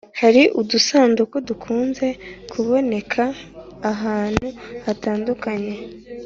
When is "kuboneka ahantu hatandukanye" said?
2.51-5.73